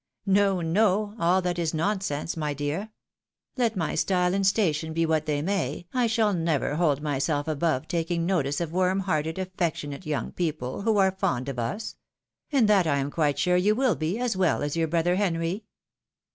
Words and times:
No, 0.25 0.61
no, 0.61 1.13
all 1.19 1.43
that 1.43 1.59
is 1.59 1.75
nonsense, 1.75 2.35
my 2.35 2.55
dear; 2.55 2.89
let 3.55 3.75
my 3.75 3.93
style 3.93 4.33
and 4.33 4.47
station 4.47 4.93
be 4.93 5.05
what 5.05 5.27
they 5.27 5.43
may, 5.43 5.85
I 5.93 6.07
shall 6.07 6.33
never 6.33 6.73
hold 6.77 7.03
myself 7.03 7.47
above 7.47 7.87
taking 7.87 8.25
notice 8.25 8.59
of 8.59 8.71
warm 8.73 9.03
heaJted, 9.03 9.37
affectionate 9.37 10.07
young 10.07 10.31
people, 10.31 10.81
who 10.81 10.97
are 10.97 11.11
fond 11.11 11.49
of 11.49 11.59
us; 11.59 11.97
and 12.51 12.67
that 12.67 12.87
I 12.87 12.97
am 12.97 13.11
quite 13.11 13.37
sure 13.37 13.57
you 13.57 13.75
will 13.75 13.95
be, 13.95 14.17
as 14.17 14.35
well 14.35 14.63
as 14.63 14.75
your 14.75 14.87
brother 14.87 15.17
Henry. 15.17 15.65